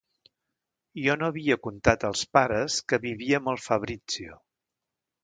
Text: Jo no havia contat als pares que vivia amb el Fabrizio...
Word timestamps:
Jo 1.07 1.15
no 1.19 1.27
havia 1.33 1.57
contat 1.67 2.05
als 2.09 2.23
pares 2.37 2.79
que 2.93 2.99
vivia 3.05 3.41
amb 3.43 3.53
el 3.55 3.61
Fabrizio... 3.67 4.39